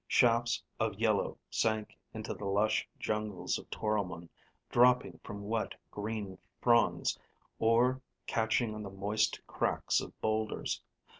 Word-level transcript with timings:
Shafts 0.07 0.63
of 0.79 0.95
yellow 0.97 1.37
sank 1.51 1.95
into 2.11 2.33
the 2.33 2.45
lush 2.45 2.89
jungles 2.97 3.59
of 3.59 3.69
Toromon, 3.69 4.29
dropping 4.71 5.19
from 5.23 5.43
wet, 5.47 5.75
green 5.91 6.39
fronds, 6.59 7.19
or 7.59 8.01
catching 8.25 8.73
on 8.73 8.81
the 8.81 8.89
moist 8.89 9.39
cracks 9.45 10.01
of 10.01 10.19
boulders. 10.19 10.81